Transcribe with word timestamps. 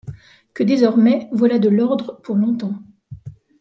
Que 0.55 0.63
désormais 0.63 1.29
voilà 1.31 1.59
de 1.59 1.69
l'ordre 1.69 2.19
pour 2.23 2.35
longtemps 2.35 2.73